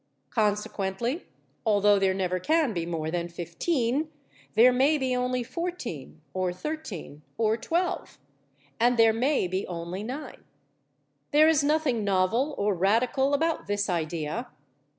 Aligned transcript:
Consequently, 0.31 1.27
although 1.63 1.99
there 1.99 2.15
never 2.15 2.39
can 2.39 2.73
be 2.73 2.87
more 2.87 3.11
than 3.11 3.29
fifteen, 3.29 4.09
there 4.55 4.73
may 4.73 4.97
be 4.97 5.15
only 5.15 5.43
fourteen, 5.43 6.21
or 6.33 6.51
thirteen, 6.51 7.21
or 7.37 7.55
twelve. 7.55 8.17
And 8.79 8.97
there 8.97 9.13
may 9.13 9.47
be 9.47 9.67
only 9.67 10.01
nine. 10.01 10.43
There 11.29 11.47
is 11.47 11.63
nothing 11.63 12.03
novel 12.03 12.55
or 12.57 12.73
radical 12.73 13.35
about 13.35 13.67
this 13.67 13.91
idea. 13.91 14.47